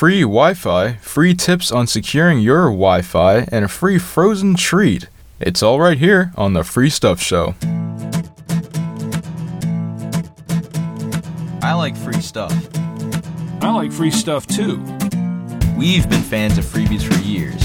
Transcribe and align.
Free 0.00 0.22
Wi 0.22 0.54
Fi, 0.54 0.94
free 0.94 1.34
tips 1.34 1.70
on 1.70 1.86
securing 1.86 2.38
your 2.38 2.70
Wi 2.70 3.02
Fi, 3.02 3.46
and 3.52 3.66
a 3.66 3.68
free 3.68 3.98
frozen 3.98 4.54
treat. 4.54 5.08
It's 5.38 5.62
all 5.62 5.78
right 5.78 5.98
here 5.98 6.32
on 6.38 6.54
the 6.54 6.64
Free 6.64 6.88
Stuff 6.88 7.20
Show. 7.20 7.54
I 11.62 11.74
like 11.74 11.94
free 11.98 12.22
stuff. 12.22 12.50
I 13.60 13.70
like 13.70 13.92
free 13.92 14.10
stuff 14.10 14.46
too. 14.46 14.78
We've 15.76 16.08
been 16.08 16.22
fans 16.22 16.56
of 16.56 16.64
freebies 16.64 17.02
for 17.02 17.20
years. 17.20 17.60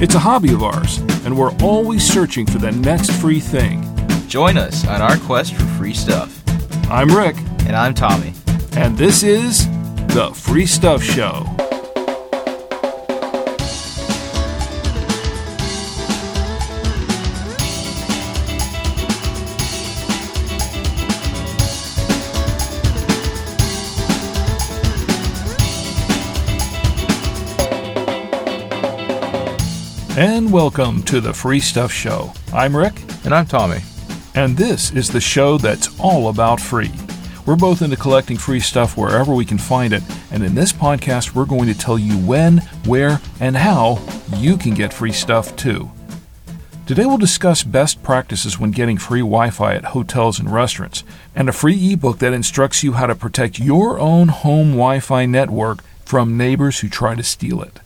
It's 0.00 0.14
a 0.14 0.20
hobby 0.20 0.52
of 0.52 0.62
ours, 0.62 0.98
and 1.24 1.36
we're 1.36 1.56
always 1.56 2.06
searching 2.06 2.46
for 2.46 2.58
the 2.58 2.70
next 2.70 3.10
free 3.20 3.40
thing. 3.40 3.82
Join 4.28 4.58
us 4.58 4.86
on 4.86 5.02
our 5.02 5.16
quest 5.16 5.54
for 5.54 5.64
free 5.76 5.92
stuff. 5.92 6.40
I'm 6.88 7.08
Rick, 7.08 7.34
And 7.66 7.74
I'm 7.74 7.94
Tommy. 7.94 8.32
and 8.76 8.96
this 8.96 9.24
is 9.24 9.66
The 10.18 10.34
Free 10.34 10.66
Stuff 10.66 11.00
Show. 11.00 11.46
And 30.16 30.50
welcome 30.50 31.04
to 31.04 31.20
the 31.20 31.32
Free 31.32 31.60
Stuff 31.60 31.92
Show. 31.92 32.32
I'm 32.52 32.76
Rick, 32.76 33.00
And 33.24 33.32
I'm 33.32 33.46
Tommy. 33.46 33.82
and 34.34 34.56
this 34.56 34.90
is 34.90 35.08
the 35.08 35.20
show 35.20 35.58
that's 35.58 35.88
all 36.00 36.28
about 36.28 36.60
free. 36.60 36.90
We're 37.48 37.56
both 37.56 37.80
into 37.80 37.96
collecting 37.96 38.36
free 38.36 38.60
stuff 38.60 38.98
wherever 38.98 39.32
we 39.32 39.46
can 39.46 39.56
find 39.56 39.94
it, 39.94 40.02
and 40.30 40.44
in 40.44 40.54
this 40.54 40.70
podcast, 40.70 41.34
we're 41.34 41.46
going 41.46 41.66
to 41.68 41.78
tell 41.78 41.98
you 41.98 42.18
when, 42.18 42.58
where, 42.84 43.22
and 43.40 43.56
how 43.56 44.04
you 44.36 44.58
can 44.58 44.74
get 44.74 44.92
free 44.92 45.12
stuff 45.12 45.56
too. 45.56 45.90
Today, 46.86 47.06
we'll 47.06 47.16
discuss 47.16 47.62
best 47.62 48.02
practices 48.02 48.58
when 48.58 48.70
getting 48.70 48.98
free 48.98 49.20
Wi 49.20 49.48
Fi 49.48 49.76
at 49.76 49.86
hotels 49.86 50.38
and 50.38 50.52
restaurants, 50.52 51.04
and 51.34 51.48
a 51.48 51.52
free 51.52 51.94
ebook 51.94 52.18
that 52.18 52.34
instructs 52.34 52.82
you 52.82 52.92
how 52.92 53.06
to 53.06 53.14
protect 53.14 53.58
your 53.58 53.98
own 53.98 54.28
home 54.28 54.72
Wi 54.72 55.00
Fi 55.00 55.24
network 55.24 55.82
from 56.04 56.36
neighbors 56.36 56.80
who 56.80 56.88
try 56.90 57.14
to 57.14 57.22
steal 57.22 57.62
it. 57.62 57.80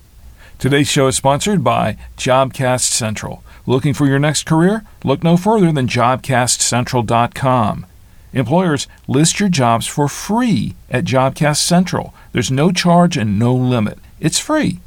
Today's 0.59 0.89
show 0.89 1.07
is 1.07 1.15
sponsored 1.15 1.63
by 1.63 1.99
Jobcast 2.17 2.91
Central. 2.91 3.45
Looking 3.67 3.95
for 3.95 4.09
your 4.09 4.19
next 4.19 4.45
career? 4.45 4.85
Look 5.05 5.23
no 5.23 5.37
further 5.37 5.71
than 5.71 5.87
jobcastcentral.com. 5.87 7.87
Employers 8.33 8.89
list 9.07 9.39
your 9.41 9.49
jobs 9.49 9.87
for 9.87 10.09
free 10.09 10.75
at 10.91 11.05
Jobcast 11.05 11.59
Central. 11.59 12.13
There's 12.33 12.51
no 12.51 12.73
charge 12.73 13.17
and 13.17 13.39
no 13.39 13.55
limit. 13.55 13.99
It's 14.21 14.39
free. 14.39 14.81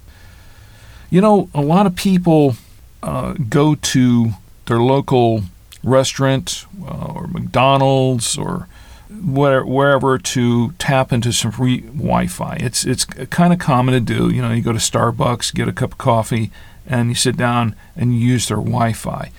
You 1.11 1.21
know, 1.23 1.49
a 1.55 1.63
lot 1.63 1.87
of 1.87 1.97
people 1.97 2.57
uh, 3.03 3.33
go 3.49 3.75
to 3.75 4.33
their 4.67 4.81
local 4.81 5.45
restaurant 5.83 6.67
uh, 6.87 7.13
or 7.15 7.27
McDonald's 7.29 8.37
or 8.37 8.69
where, 9.11 9.65
wherever 9.65 10.19
to 10.19 10.73
tap 10.73 11.11
into 11.13 11.33
some 11.33 11.51
free 11.51 11.81
Wi-Fi. 11.81 12.59
It's 12.61 12.85
it's 12.85 13.07
kind 13.07 13.53
of 13.53 13.59
common 13.59 13.95
to 13.95 14.01
do. 14.01 14.33
You 14.33 14.43
know, 14.43 14.53
you 14.53 14.63
go 14.63 14.73
to 14.73 14.79
Starbucks, 14.79 15.53
get 15.55 15.69
a 15.69 15.73
cup 15.73 15.93
of 15.93 15.99
coffee, 15.99 16.51
and 16.89 17.11
you 17.11 17.15
sit 17.15 17.37
down 17.37 17.77
and 17.95 18.13
you 18.13 18.27
use 18.27 18.49
their 18.49 18.57
Wi-Fi. 18.57 19.31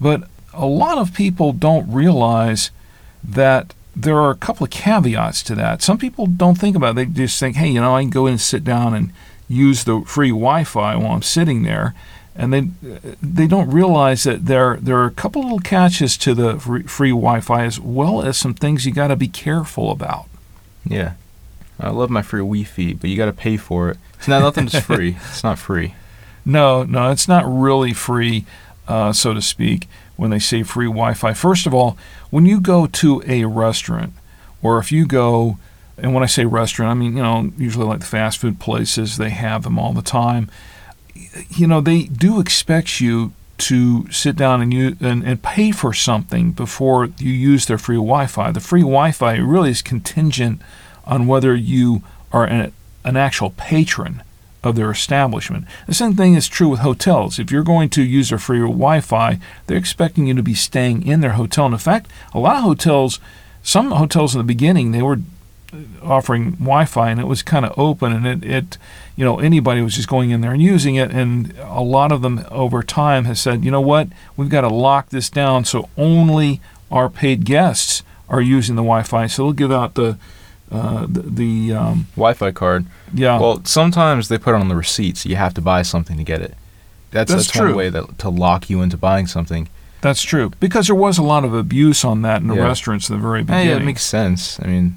But 0.00 0.28
a 0.52 0.66
lot 0.66 0.98
of 0.98 1.14
people 1.14 1.52
don't 1.52 1.90
realize 1.90 2.70
that 3.24 3.74
there 3.96 4.16
are 4.16 4.30
a 4.30 4.36
couple 4.36 4.64
of 4.64 4.70
caveats 4.70 5.42
to 5.44 5.54
that. 5.56 5.82
Some 5.82 5.98
people 5.98 6.26
don't 6.26 6.56
think 6.56 6.76
about 6.76 6.90
it. 6.90 7.14
They 7.14 7.24
just 7.24 7.40
think, 7.40 7.56
hey, 7.56 7.68
you 7.68 7.80
know, 7.80 7.96
I 7.96 8.02
can 8.02 8.10
go 8.10 8.26
in 8.26 8.32
and 8.32 8.40
sit 8.40 8.62
down 8.62 8.94
and 8.94 9.12
use 9.48 9.84
the 9.84 10.02
free 10.02 10.28
Wi-Fi 10.28 10.94
while 10.96 11.12
I'm 11.12 11.22
sitting 11.22 11.62
there, 11.62 11.94
and 12.36 12.52
they 12.52 12.68
they 13.20 13.46
don't 13.48 13.70
realize 13.70 14.22
that 14.22 14.46
there 14.46 14.76
there 14.76 14.98
are 14.98 15.06
a 15.06 15.10
couple 15.10 15.42
little 15.42 15.58
catches 15.58 16.16
to 16.18 16.34
the 16.34 16.60
free, 16.60 16.82
free 16.84 17.10
Wi-Fi 17.10 17.64
as 17.64 17.80
well 17.80 18.22
as 18.22 18.36
some 18.36 18.54
things 18.54 18.86
you 18.86 18.92
got 18.92 19.08
to 19.08 19.16
be 19.16 19.28
careful 19.28 19.90
about. 19.90 20.26
Yeah. 20.84 21.14
I 21.80 21.90
love 21.90 22.10
my 22.10 22.22
free 22.22 22.40
Wi-Fi, 22.40 22.94
but 22.94 23.08
you 23.08 23.16
got 23.16 23.26
to 23.26 23.32
pay 23.32 23.56
for 23.56 23.90
it. 23.90 23.98
It's 24.18 24.28
not 24.28 24.40
nothing 24.40 24.66
that's 24.66 24.84
free. 24.84 25.16
It's 25.30 25.42
not 25.44 25.58
free. 25.58 25.94
No, 26.44 26.82
no, 26.84 27.10
it's 27.10 27.28
not 27.28 27.44
really 27.46 27.92
free, 27.92 28.44
uh, 28.86 29.12
so 29.12 29.34
to 29.34 29.42
speak, 29.42 29.88
when 30.16 30.30
they 30.30 30.38
say 30.38 30.62
free 30.62 30.86
Wi 30.86 31.14
Fi. 31.14 31.32
First 31.32 31.66
of 31.66 31.74
all, 31.74 31.96
when 32.30 32.46
you 32.46 32.60
go 32.60 32.86
to 32.86 33.22
a 33.26 33.44
restaurant, 33.44 34.12
or 34.62 34.78
if 34.78 34.90
you 34.90 35.06
go, 35.06 35.58
and 35.96 36.14
when 36.14 36.22
I 36.22 36.26
say 36.26 36.44
restaurant, 36.44 36.90
I 36.90 36.94
mean, 36.94 37.16
you 37.16 37.22
know, 37.22 37.52
usually 37.56 37.86
like 37.86 38.00
the 38.00 38.06
fast 38.06 38.38
food 38.38 38.60
places, 38.60 39.16
they 39.16 39.30
have 39.30 39.62
them 39.62 39.78
all 39.78 39.92
the 39.92 40.02
time. 40.02 40.50
You 41.50 41.66
know, 41.66 41.80
they 41.80 42.04
do 42.04 42.40
expect 42.40 43.00
you 43.00 43.32
to 43.58 44.10
sit 44.10 44.36
down 44.36 44.62
and, 44.62 44.72
you, 44.72 44.96
and, 45.00 45.24
and 45.24 45.42
pay 45.42 45.72
for 45.72 45.92
something 45.92 46.52
before 46.52 47.06
you 47.18 47.32
use 47.32 47.66
their 47.66 47.78
free 47.78 47.96
Wi 47.96 48.26
Fi. 48.26 48.52
The 48.52 48.60
free 48.60 48.82
Wi 48.82 49.10
Fi 49.10 49.36
really 49.36 49.70
is 49.70 49.82
contingent 49.82 50.62
on 51.04 51.26
whether 51.26 51.54
you 51.56 52.02
are 52.32 52.44
an, 52.44 52.72
an 53.04 53.16
actual 53.16 53.50
patron 53.50 54.22
of 54.62 54.76
their 54.76 54.90
establishment. 54.90 55.64
The 55.86 55.94
same 55.94 56.14
thing 56.14 56.34
is 56.34 56.48
true 56.48 56.68
with 56.68 56.80
hotels. 56.80 57.38
If 57.38 57.50
you're 57.50 57.62
going 57.62 57.90
to 57.90 58.02
use 58.02 58.30
their 58.30 58.38
free 58.38 58.60
Wi 58.60 59.00
Fi, 59.00 59.38
they're 59.66 59.76
expecting 59.76 60.26
you 60.26 60.34
to 60.34 60.42
be 60.42 60.54
staying 60.54 61.06
in 61.06 61.20
their 61.20 61.32
hotel. 61.32 61.66
And 61.66 61.74
in 61.74 61.78
fact, 61.78 62.10
a 62.34 62.38
lot 62.38 62.56
of 62.56 62.64
hotels, 62.64 63.20
some 63.62 63.90
hotels 63.92 64.34
in 64.34 64.38
the 64.38 64.44
beginning, 64.44 64.92
they 64.92 65.02
were 65.02 65.20
offering 66.02 66.52
Wi-Fi 66.52 67.10
and 67.10 67.20
it 67.20 67.26
was 67.26 67.42
kind 67.42 67.66
of 67.66 67.78
open 67.78 68.12
and 68.12 68.26
it, 68.26 68.50
it 68.50 68.78
you 69.16 69.24
know 69.24 69.38
anybody 69.38 69.82
was 69.82 69.96
just 69.96 70.08
going 70.08 70.30
in 70.30 70.40
there 70.40 70.52
and 70.52 70.62
using 70.62 70.94
it 70.94 71.10
and 71.10 71.54
a 71.58 71.82
lot 71.82 72.10
of 72.10 72.22
them 72.22 72.44
over 72.50 72.82
time 72.82 73.26
has 73.26 73.38
said 73.38 73.64
you 73.64 73.70
know 73.70 73.80
what 73.80 74.08
we've 74.36 74.48
got 74.48 74.62
to 74.62 74.68
lock 74.68 75.10
this 75.10 75.28
down 75.28 75.64
so 75.64 75.90
only 75.98 76.60
our 76.90 77.10
paid 77.10 77.44
guests 77.44 78.02
are 78.30 78.40
using 78.40 78.76
the 78.76 78.82
Wi-Fi 78.82 79.26
so 79.26 79.42
they'll 79.42 79.52
give 79.52 79.72
out 79.72 79.94
the 79.94 80.16
uh, 80.70 81.06
the, 81.08 81.22
the 81.22 81.72
um, 81.72 82.06
Wi-Fi 82.14 82.50
card. 82.52 82.86
yeah 83.14 83.38
Well, 83.40 83.64
sometimes 83.64 84.28
they 84.28 84.38
put 84.38 84.54
it 84.54 84.60
on 84.60 84.68
the 84.68 84.76
receipt, 84.76 85.16
so 85.16 85.28
you 85.28 85.36
have 85.36 85.54
to 85.54 85.60
buy 85.60 85.82
something 85.82 86.16
to 86.18 86.24
get 86.24 86.40
it. 86.42 86.54
That's 87.10 87.30
That's 87.32 87.46
that's, 87.46 87.56
true. 87.56 87.68
one 87.68 87.76
way 87.76 87.88
that, 87.90 88.18
to 88.18 88.28
lock 88.28 88.68
you 88.68 88.82
into 88.82 88.96
buying 88.98 89.26
something. 89.26 89.68
that's 90.02 90.22
true 90.22 90.50
because 90.60 90.86
there 90.88 90.94
was 90.96 91.16
a 91.18 91.22
lot 91.22 91.44
of 91.44 91.54
abuse 91.54 92.04
on 92.04 92.22
that 92.22 92.40
in 92.42 92.48
the 92.48 92.54
Yeah. 92.54 92.64
restaurants 92.66 93.08
in 93.08 93.16
the 93.16 93.22
very 93.22 93.40
Hey, 93.40 93.44
beginning 93.44 93.68
yeah, 93.68 93.76
it 93.76 93.84
makes 93.84 94.02
sense. 94.04 94.60
I 94.62 94.66
mean, 94.66 94.96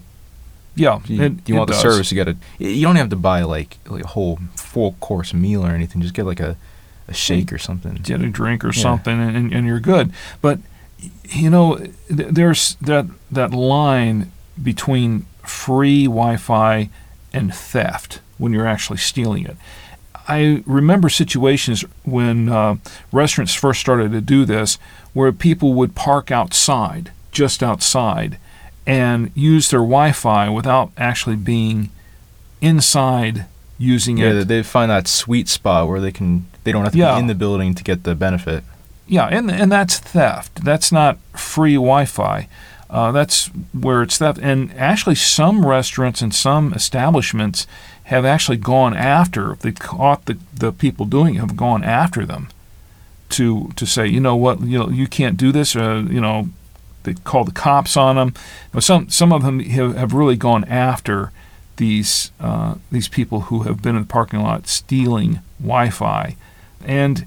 yeah 0.75 0.99
you, 1.05 1.21
it, 1.23 1.33
you 1.47 1.55
want 1.55 1.67
the 1.67 1.73
does. 1.73 1.81
service, 1.81 2.11
you 2.11 2.23
got 2.23 2.31
to. 2.31 2.37
You 2.63 2.83
don't 2.85 2.97
have 2.97 3.09
to 3.09 3.15
buy 3.15 3.41
like, 3.43 3.77
like 3.87 4.03
a 4.03 4.07
whole 4.07 4.39
full 4.55 4.93
course 4.99 5.33
meal 5.33 5.65
or 5.65 5.69
anything. 5.71 6.01
Just 6.01 6.13
get 6.13 6.25
like 6.25 6.39
a, 6.39 6.55
a 7.07 7.13
shake 7.13 7.51
or 7.53 7.57
something. 7.57 7.95
get 8.03 8.21
a 8.21 8.27
drink 8.29 8.63
or 8.63 8.71
Yeah. 8.73 8.81
something 8.81 9.19
and, 9.21 9.51
and 9.53 9.65
you're 9.67 9.79
good 9.79 10.11
but 10.41 10.59
you 11.29 11.49
know 11.49 11.77
th- 11.77 12.29
there's 12.29 12.75
that 12.81 13.05
that 13.31 13.51
line 13.53 14.31
between 14.61 15.25
free 15.43 16.05
wi-fi 16.05 16.89
and 17.33 17.53
theft 17.53 18.19
when 18.37 18.51
you're 18.53 18.67
actually 18.67 18.97
stealing 18.97 19.45
it 19.45 19.55
i 20.27 20.61
remember 20.65 21.09
situations 21.09 21.83
when 22.03 22.49
uh, 22.49 22.75
restaurants 23.11 23.53
first 23.53 23.79
started 23.79 24.11
to 24.11 24.21
do 24.21 24.45
this 24.45 24.77
where 25.13 25.31
people 25.31 25.73
would 25.73 25.95
park 25.95 26.31
outside 26.31 27.11
just 27.31 27.61
outside 27.63 28.37
and 28.87 29.31
use 29.35 29.69
their 29.69 29.79
wi-fi 29.79 30.49
without 30.49 30.91
actually 30.97 31.35
being 31.35 31.89
inside 32.61 33.45
using 33.77 34.17
Yeah, 34.17 34.29
it 34.29 34.33
they, 34.33 34.43
they 34.57 34.63
find 34.63 34.91
that 34.91 35.07
sweet 35.07 35.47
spot 35.47 35.87
where 35.87 35.99
they 35.99 36.11
can. 36.11 36.45
They 36.63 36.71
don't 36.71 36.83
have 36.83 36.91
to 36.93 36.97
Yeah. 36.97 37.15
be 37.15 37.19
in 37.21 37.27
the 37.27 37.35
building 37.35 37.73
to 37.75 37.83
get 37.83 38.03
the 38.03 38.15
benefit. 38.15 38.63
Yeah, 39.07 39.25
and 39.27 39.49
and 39.51 39.71
that's 39.71 39.97
theft. 39.97 40.63
That's 40.63 40.91
not 40.91 41.17
free 41.35 41.73
Wi-Fi. 41.75 42.47
Uh, 42.91 43.11
that's 43.13 43.47
where 43.73 44.03
it's 44.03 44.17
theft. 44.17 44.37
And 44.43 44.73
actually, 44.77 45.15
some 45.15 45.65
restaurants 45.65 46.21
and 46.21 46.35
some 46.35 46.73
establishments 46.73 47.65
have 48.03 48.25
actually 48.25 48.57
gone 48.57 48.93
after. 48.93 49.55
They 49.55 49.71
caught 49.71 50.25
the, 50.25 50.37
the 50.53 50.73
people 50.73 51.05
doing 51.05 51.35
it, 51.35 51.39
have 51.39 51.55
gone 51.55 51.83
after 51.85 52.25
them 52.25 52.49
to 53.29 53.71
to 53.77 53.85
say, 53.85 54.07
you 54.07 54.19
know 54.19 54.35
what, 54.35 54.59
you 54.61 54.77
know, 54.77 54.89
you 54.89 55.07
can't 55.07 55.37
do 55.37 55.53
this. 55.53 55.73
Uh, 55.73 56.05
you 56.09 56.19
know, 56.19 56.49
they 57.03 57.13
call 57.13 57.45
the 57.45 57.53
cops 57.53 57.95
on 57.95 58.17
them. 58.17 58.33
But 58.73 58.83
some 58.83 59.09
some 59.09 59.31
of 59.31 59.43
them 59.43 59.61
have, 59.61 59.95
have 59.95 60.13
really 60.13 60.35
gone 60.35 60.65
after 60.65 61.31
these 61.77 62.31
uh, 62.41 62.75
these 62.91 63.07
people 63.07 63.41
who 63.41 63.63
have 63.63 63.81
been 63.81 63.95
in 63.95 64.01
the 64.01 64.07
parking 64.07 64.41
lot 64.41 64.67
stealing 64.67 65.39
Wi-Fi, 65.61 66.35
and 66.83 67.25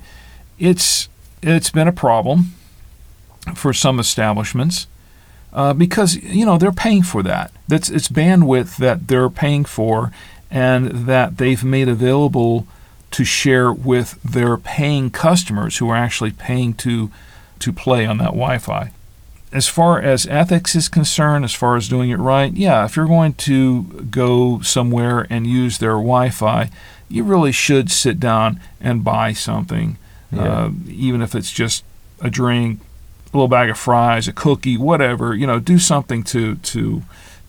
it's 0.59 1.09
it's 1.43 1.71
been 1.71 1.89
a 1.89 1.93
problem 1.93 2.53
for 3.55 3.73
some 3.73 3.99
establishments 3.99 4.87
uh, 5.55 5.73
because 5.73 6.17
you 6.17 6.45
know 6.45 6.59
they're 6.59 6.73
paying 6.73 7.03
for 7.03 7.23
that. 7.23 7.51
That's 7.69 7.89
it's 7.91 8.09
bandwidth 8.09 8.77
that 8.79 9.09
they're 9.09 9.31
paying 9.31 9.65
for, 9.65 10.11
and 10.51 11.07
that 11.07 11.39
they've 11.39 11.63
made 11.65 11.89
available 11.89 12.67
to 13.13 13.25
share 13.25 13.73
with 13.73 14.21
their 14.23 14.57
paying 14.57 15.11
customers 15.11 15.79
who 15.79 15.89
are 15.91 15.97
actually 15.97 16.33
paying 16.33 16.75
to 16.75 17.11
to 17.61 17.73
play 17.73 18.05
on 18.05 18.19
that 18.19 18.33
Wi-Fi. 18.35 18.91
as 19.53 19.69
far 19.69 20.01
as 20.01 20.27
ethics 20.27 20.75
is 20.75 20.89
concerned, 20.89 21.45
as 21.45 21.55
far 21.55 21.77
as 21.77 21.89
doing 21.89 22.11
it 22.11 22.19
right, 22.19 22.53
yeah, 22.55 22.85
if 22.85 22.97
you're 22.97 23.07
going 23.07 23.33
to 23.35 23.85
go 24.11 24.61
somewhere 24.61 25.27
and 25.31 25.47
use 25.47 25.79
their 25.79 25.93
Wi 25.93 26.29
Fi, 26.31 26.69
you 27.09 27.23
really 27.23 27.53
should 27.53 27.89
sit 27.93 28.19
down 28.19 28.59
and 28.81 29.05
buy 29.05 29.33
something, 29.33 29.97
Yeah. 30.33 30.43
uh, 30.43 30.71
even 30.89 31.23
if 31.23 31.37
it's 31.37 31.53
just 31.53 31.85
a 32.21 32.29
drink, 32.31 32.81
little 33.35 33.49
bag 33.49 33.69
of 33.71 33.79
fries, 33.79 34.29
a 34.29 34.33
cookie, 34.33 34.77
whatever. 34.77 35.35
You 35.35 35.47
know, 35.47 35.59
do 35.59 35.79
something 35.79 36.23
to 36.25 36.57
to 36.57 37.03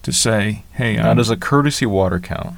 to 0.04 0.12
say, 0.12 0.64
hey, 0.74 0.98
Now, 0.98 1.12
I'm 1.12 1.18
does 1.18 1.30
a 1.30 1.38
courtesy 1.38 1.86
water 1.86 2.20
count? 2.20 2.56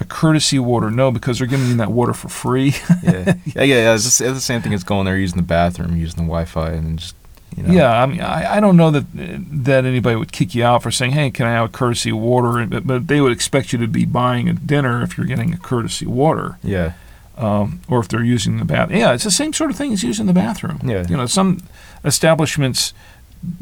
a 0.00 0.04
courtesy 0.04 0.58
water. 0.58 0.90
No, 0.90 1.12
because 1.12 1.38
they're 1.38 1.46
giving 1.46 1.68
you 1.68 1.76
that 1.76 1.92
water 1.92 2.12
for 2.12 2.28
free. 2.28 2.74
Yeah, 3.02 3.34
yeah, 3.46 3.62
yeah. 3.62 3.64
yeah. 3.64 3.94
It's, 3.94 4.02
just, 4.04 4.20
it's 4.20 4.34
the 4.34 4.40
same 4.40 4.60
thing 4.60 4.74
as 4.74 4.82
going 4.82 5.04
there 5.06 5.16
using 5.16 5.36
the 5.36 5.42
bathroom, 5.44 5.96
using 5.96 6.16
the 6.16 6.22
Wi-Fi, 6.28 6.70
and 6.70 6.98
just 6.98 7.14
you 7.56 7.62
know. 7.62 7.72
Yeah, 7.72 8.02
I 8.02 8.06
mean, 8.06 8.20
I, 8.20 8.56
I 8.56 8.60
don't 8.60 8.76
know 8.76 8.90
that 8.90 9.04
that 9.14 9.84
anybody 9.84 10.16
would 10.16 10.32
kick 10.32 10.54
you 10.54 10.64
out 10.64 10.82
for 10.82 10.90
saying, 10.90 11.12
"Hey, 11.12 11.30
can 11.30 11.46
I 11.46 11.52
have 11.52 11.66
a 11.66 11.72
courtesy 11.72 12.10
water?" 12.10 12.66
But, 12.66 12.86
but 12.86 13.06
they 13.06 13.20
would 13.20 13.30
expect 13.32 13.72
you 13.72 13.78
to 13.78 13.86
be 13.86 14.04
buying 14.04 14.48
a 14.48 14.52
dinner 14.54 15.02
if 15.02 15.16
you're 15.16 15.26
getting 15.28 15.54
a 15.54 15.58
courtesy 15.58 16.06
water, 16.06 16.58
Yeah. 16.64 16.94
Um, 17.36 17.80
or 17.88 18.00
if 18.00 18.08
they're 18.08 18.24
using 18.24 18.58
the 18.58 18.64
bath. 18.64 18.90
Yeah, 18.90 19.12
it's 19.12 19.24
the 19.24 19.30
same 19.30 19.52
sort 19.52 19.70
of 19.70 19.76
thing 19.76 19.92
as 19.92 20.02
using 20.02 20.26
the 20.26 20.32
bathroom. 20.32 20.80
Yeah. 20.84 21.06
You 21.08 21.16
know, 21.16 21.26
some 21.26 21.62
establishments 22.04 22.94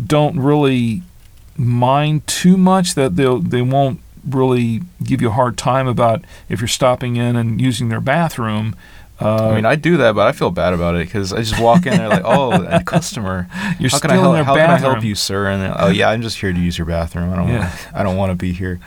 don't 0.05 0.39
really 0.39 1.03
mind 1.57 2.27
too 2.27 2.57
much 2.57 2.95
that 2.95 3.17
they 3.17 3.39
they 3.39 3.63
won't 3.63 4.01
really 4.29 4.83
give 5.03 5.21
you 5.21 5.29
a 5.29 5.33
hard 5.33 5.57
time 5.59 5.89
about 5.89 6.25
if 6.49 6.61
you're 6.61 6.69
stopping 6.69 7.17
in 7.17 7.37
and 7.37 7.61
using 7.61 7.89
their 7.89 8.01
bathroom. 8.01 8.75
Uh, 9.21 9.51
I 9.51 9.55
mean, 9.55 9.65
I 9.67 9.77
do 9.77 9.97
that, 9.99 10.15
but 10.15 10.27
I 10.27 10.33
feel 10.33 10.51
bad 10.51 10.73
about 10.73 10.97
it 10.97 11.07
because 11.07 11.33
I 11.33 11.43
just 11.43 11.61
walk 11.61 11.87
in 11.87 11.97
there 11.97 12.09
like, 12.09 12.23
oh, 12.25 12.53
a 12.69 12.83
customer. 12.83 13.49
you're 13.79 13.91
how 13.91 13.99
still 13.99 14.01
can 14.01 14.11
I 14.11 14.15
help? 14.15 14.27
in 14.29 14.33
their 14.35 14.45
How 14.45 14.55
bathroom. 14.55 14.79
can 14.79 14.85
I 14.85 14.93
help 14.93 15.05
you, 15.05 15.15
sir? 15.15 15.47
And 15.47 15.63
they're, 15.63 15.75
oh 15.79 15.89
yeah, 15.89 16.11
I'm 16.11 16.23
just 16.23 16.39
here 16.39 16.53
to 16.53 16.59
use 16.59 16.77
your 16.77 16.87
bathroom. 16.87 17.33
I 17.33 17.37
don't. 17.37 17.49
Yeah. 17.49 17.59
Want, 17.61 17.95
I 17.95 18.03
don't 18.03 18.17
want 18.17 18.31
to 18.31 18.37
be 18.37 18.53
here. 18.53 18.81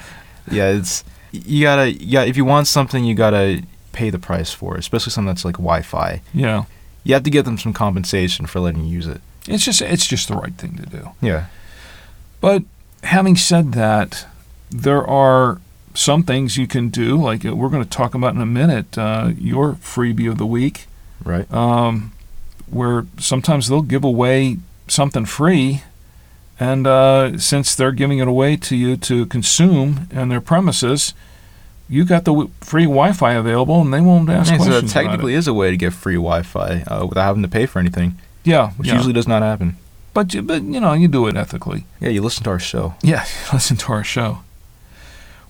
Yeah, 0.52 0.72
it's 0.72 1.04
you 1.31 1.64
gotta. 1.64 1.92
Yeah, 1.92 2.24
if 2.24 2.38
you 2.38 2.46
want 2.46 2.68
something, 2.68 3.06
you 3.06 3.16
gotta 3.16 3.64
pay 4.00 4.09
the 4.12 4.19
price 4.19 4.51
for 4.53 4.75
especially 4.75 5.12
something 5.12 5.27
that's 5.33 5.45
like 5.45 5.56
Wi-Fi. 5.56 6.21
Yeah, 6.33 6.65
You 7.03 7.13
have 7.15 7.24
to 7.24 7.30
give 7.30 7.45
them 7.45 7.57
some 7.57 7.74
compensation 7.74 8.45
for 8.45 8.59
letting 8.59 8.83
you 8.86 8.94
use 8.94 9.07
it. 9.07 9.21
it's 9.47 9.63
just 9.65 9.81
it's 9.81 10.07
just 10.07 10.27
the 10.27 10.36
right 10.36 10.53
thing 10.62 10.75
to 10.77 10.86
do. 10.97 11.03
Yeah. 11.21 11.45
But 12.42 12.63
having 13.03 13.36
said 13.36 13.71
that, 13.74 14.25
there 14.69 15.06
are 15.07 15.59
some 15.94 16.24
things 16.24 16.57
you 16.57 16.68
can 16.68 16.89
do, 16.89 17.15
like 17.30 17.45
uh, 17.45 17.56
we're 17.56 17.69
going 17.69 17.83
to 17.83 17.89
talk 17.97 18.13
about 18.15 18.36
in 18.36 18.42
a 18.42 18.45
minute, 18.62 18.97
uh, 18.97 19.31
your 19.38 19.74
freebie 19.75 20.30
of 20.30 20.38
the 20.38 20.45
week, 20.45 20.88
Right. 21.24 21.47
um, 21.53 22.12
where 22.69 23.06
sometimes 23.19 23.68
they'll 23.68 23.81
give 23.95 24.03
away 24.03 24.57
something 24.88 25.25
free. 25.25 25.81
And 26.59 26.86
uh, 26.88 27.38
since 27.38 27.75
they're 27.75 27.92
giving 27.92 28.19
it 28.19 28.27
away 28.27 28.56
to 28.57 28.75
you 28.75 28.97
to 28.97 29.25
consume 29.27 30.07
in 30.12 30.30
their 30.30 30.42
premises, 30.42 31.13
you 31.88 32.04
got 32.06 32.26
the 32.26 32.32
w- 32.32 32.50
free 32.62 32.86
Wi-Fi 32.86 33.34
available, 33.34 33.82
and 33.82 33.94
they 33.94 34.02
won't 34.02 34.30
ask 34.30 34.52
Yeah, 34.52 34.58
so 34.58 34.64
that 34.66 34.70
questions. 34.70 34.92
about 34.92 35.02
it. 35.02 35.04
technically 35.06 35.34
is 35.36 35.48
a 35.48 35.54
way 35.54 35.72
to 35.72 35.78
get 35.78 35.94
free 35.94 36.16
Wi-Fi 36.16 36.84
uh, 36.88 37.06
without 37.06 37.26
having 37.26 37.42
to 37.44 37.48
pay 37.48 37.66
for 37.66 37.80
anything, 37.80 38.18
yeah, 38.44 38.72
which 38.72 38.88
yeah. 38.88 38.96
usually 38.96 39.14
does 39.14 39.28
not 39.28 39.42
happen. 39.42 39.78
but 40.14 40.34
you, 40.34 40.42
but 40.42 40.64
you 40.64 40.80
know 40.80 40.94
you 40.94 41.08
do 41.08 41.28
it 41.28 41.36
ethically. 41.38 41.86
Yeah, 42.00 42.10
you 42.10 42.22
listen 42.22 42.44
to 42.46 42.50
our 42.52 42.60
show. 42.60 42.96
Yeah, 43.04 43.26
listen 43.54 43.78
to 43.78 43.92
our 43.94 44.04
show. 44.04 44.40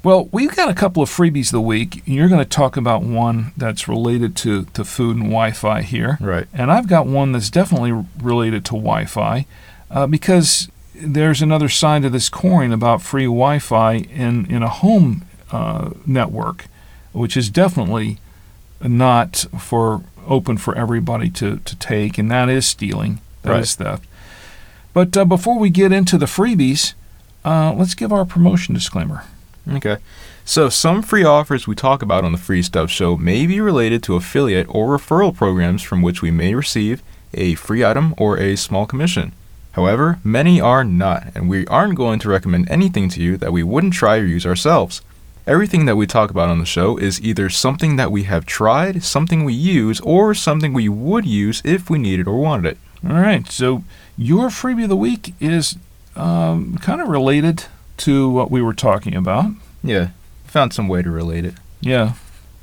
Well, 0.03 0.29
we've 0.31 0.55
got 0.55 0.69
a 0.69 0.75
couple 0.75 1.01
of 1.01 1.09
freebies 1.09 1.47
of 1.47 1.53
the 1.53 1.61
week. 1.61 2.03
You're 2.05 2.27
going 2.29 2.43
to 2.43 2.47
talk 2.49 2.77
about 2.77 3.01
one 3.01 3.53
that's 3.57 3.87
related 3.87 4.35
to, 4.37 4.65
to 4.65 4.85
food 4.85 5.15
and 5.15 5.25
Wi 5.25 5.51
Fi 5.51 5.81
here. 5.81 6.19
Right. 6.21 6.45
And 6.53 6.71
I've 6.71 6.87
got 6.87 7.07
one 7.07 7.31
that's 7.31 7.49
definitely 7.49 8.05
related 8.21 8.65
to 8.65 8.73
Wi 8.73 9.05
Fi 9.05 9.47
uh, 9.89 10.05
because 10.05 10.69
there's 10.93 11.41
another 11.41 11.69
side 11.69 12.03
to 12.03 12.11
this 12.11 12.29
coin 12.29 12.71
about 12.71 13.01
free 13.01 13.25
Wi 13.25 13.57
Fi 13.57 13.93
in, 13.95 14.45
in 14.45 14.61
a 14.61 14.69
home 14.69 15.25
uh, 15.51 15.91
network, 16.05 16.65
which 17.13 17.35
is 17.37 17.49
definitely 17.49 18.19
not 18.81 19.45
for 19.59 20.03
open 20.27 20.57
for 20.57 20.75
everybody 20.75 21.29
to, 21.29 21.57
to 21.57 21.75
take, 21.77 22.17
and 22.17 22.29
that 22.31 22.49
is 22.49 22.65
stealing. 22.65 23.19
That 23.43 23.59
is 23.59 23.77
Right. 23.79 23.87
theft. 23.87 24.05
But 24.93 25.15
uh, 25.17 25.25
before 25.25 25.59
we 25.59 25.69
get 25.69 25.91
into 25.91 26.17
the 26.17 26.25
freebies, 26.25 26.93
uh, 27.43 27.73
let's 27.73 27.93
give 27.95 28.11
our 28.11 28.25
promotion 28.25 28.73
disclaimer. 28.73 29.23
Okay. 29.71 29.97
So, 30.47 30.69
some 30.69 31.01
free 31.01 31.23
offers 31.23 31.67
we 31.67 31.73
talk 31.75 32.01
about 32.03 32.23
on 32.23 32.31
the 32.31 32.37
Free 32.37 32.61
Stuff 32.61 32.91
Show 32.91 33.17
may 33.17 33.47
be 33.47 33.59
related 33.59 34.03
to 34.03 34.15
affiliate 34.15 34.67
or 34.69 34.95
referral 34.97 35.35
programs 35.35 35.81
from 35.81 36.01
which 36.03 36.21
we 36.21 36.29
may 36.31 36.53
receive 36.53 37.01
a 37.33 37.55
free 37.55 37.83
item 37.83 38.13
or 38.17 38.37
a 38.37 38.55
small 38.55 38.85
commission. 38.85 39.31
However, 39.71 40.19
many 40.23 40.61
are 40.61 40.83
not, 40.83 41.27
and 41.35 41.49
we 41.49 41.65
aren't 41.67 41.95
going 41.95 42.19
to 42.19 42.29
recommend 42.29 42.69
anything 42.69 43.09
to 43.09 43.21
you 43.21 43.37
that 43.37 43.51
we 43.51 43.63
wouldn't 43.63 43.93
try 43.93 44.17
or 44.17 44.25
use 44.25 44.45
ourselves. 44.45 45.01
Everything 45.47 45.85
that 45.85 45.95
we 45.95 46.07
talk 46.07 46.31
about 46.31 46.49
on 46.49 46.57
the 46.57 46.65
show 46.65 46.97
is 46.97 47.21
either 47.21 47.49
something 47.49 47.97
that 47.97 48.11
we 48.11 48.23
have 48.23 48.45
tried, 48.45 49.03
something 49.03 49.43
we 49.43 49.53
use, 49.53 49.99
or 50.01 50.33
something 50.33 50.73
we 50.73 50.89
would 50.89 51.25
use 51.25 51.61
if 51.63 51.89
we 51.89 51.99
needed 51.99 52.27
or 52.27 52.37
wanted 52.37 52.71
it. 52.71 52.77
All 53.07 53.21
right, 53.21 53.47
so 53.51 53.83
your 54.17 54.47
freebie 54.47 54.83
of 54.83 54.89
the 54.89 54.95
week 54.95 55.35
is 55.39 55.75
um, 56.15 56.77
kind 56.79 56.99
of 56.99 57.09
related 57.09 57.65
to 57.97 58.27
what 58.29 58.49
we 58.49 58.61
were 58.61 58.73
talking 58.73 59.15
about. 59.15 59.51
Yeah, 59.83 60.09
found 60.45 60.73
some 60.73 60.87
way 60.87 61.03
to 61.03 61.11
relate 61.11 61.45
it. 61.45 61.53
Yeah. 61.79 62.13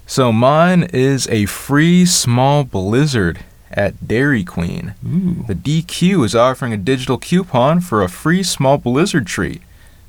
So, 0.04 0.32
mine 0.32 0.82
is 0.92 1.28
a 1.28 1.46
free 1.46 2.04
small 2.04 2.64
blizzard 2.64 3.44
at 3.70 4.06
Dairy 4.06 4.44
Queen. 4.44 4.94
Ooh. 5.06 5.44
The 5.46 5.54
DQ 5.54 6.24
is 6.24 6.34
offering 6.34 6.72
a 6.72 6.76
digital 6.76 7.18
coupon 7.18 7.80
for 7.80 8.02
a 8.02 8.08
free 8.08 8.42
small 8.42 8.78
blizzard 8.78 9.26
treat. 9.26 9.62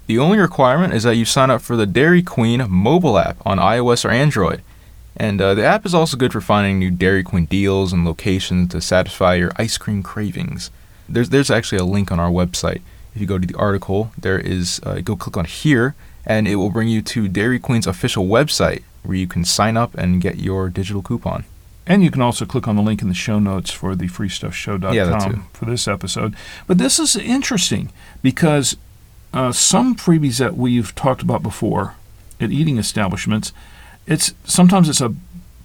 The 0.07 0.19
only 0.19 0.37
requirement 0.37 0.93
is 0.93 1.03
that 1.03 1.15
you 1.15 1.25
sign 1.25 1.49
up 1.49 1.61
for 1.61 1.75
the 1.75 1.85
Dairy 1.85 2.21
Queen 2.21 2.65
mobile 2.69 3.17
app 3.17 3.37
on 3.45 3.57
iOS 3.57 4.03
or 4.03 4.09
Android. 4.09 4.61
And 5.15 5.41
uh, 5.41 5.53
the 5.53 5.63
app 5.63 5.85
is 5.85 5.93
also 5.93 6.17
good 6.17 6.33
for 6.33 6.41
finding 6.41 6.79
new 6.79 6.91
Dairy 6.91 7.23
Queen 7.23 7.45
deals 7.45 7.93
and 7.93 8.03
locations 8.03 8.71
to 8.71 8.81
satisfy 8.81 9.35
your 9.35 9.51
ice 9.57 9.77
cream 9.77 10.03
cravings. 10.03 10.71
There's 11.07 11.29
there's 11.29 11.51
actually 11.51 11.77
a 11.77 11.85
link 11.85 12.11
on 12.11 12.19
our 12.19 12.31
website. 12.31 12.81
If 13.13 13.21
you 13.21 13.27
go 13.27 13.37
to 13.37 13.47
the 13.47 13.55
article, 13.55 14.11
there 14.17 14.39
is 14.39 14.81
uh, 14.83 15.01
go 15.01 15.15
click 15.15 15.37
on 15.37 15.45
here, 15.45 15.95
and 16.25 16.47
it 16.47 16.55
will 16.55 16.71
bring 16.71 16.87
you 16.87 17.01
to 17.03 17.27
Dairy 17.27 17.59
Queen's 17.59 17.85
official 17.85 18.25
website 18.25 18.83
where 19.03 19.17
you 19.17 19.27
can 19.27 19.45
sign 19.45 19.77
up 19.77 19.93
and 19.95 20.21
get 20.21 20.37
your 20.37 20.69
digital 20.69 21.01
coupon. 21.01 21.43
And 21.85 22.03
you 22.03 22.09
can 22.09 22.21
also 22.21 22.45
click 22.45 22.67
on 22.67 22.77
the 22.77 22.81
link 22.81 23.01
in 23.01 23.09
the 23.09 23.13
show 23.13 23.39
notes 23.39 23.69
for 23.69 23.93
the 23.95 24.07
freestuffshow.com 24.07 24.93
Yeah, 24.93 25.41
for 25.51 25.65
this 25.65 25.87
episode. 25.87 26.33
But 26.65 26.77
this 26.77 26.97
is 26.97 27.17
interesting 27.17 27.91
because 28.21 28.77
uh, 29.33 29.51
some 29.51 29.95
freebies 29.95 30.37
that 30.39 30.55
we've 30.57 30.93
talked 30.95 31.21
about 31.21 31.41
before 31.43 31.95
at 32.39 32.51
eating 32.51 32.77
establishments, 32.77 33.51
it's 34.05 34.33
sometimes 34.45 34.89
it's 34.89 35.01
a 35.01 35.13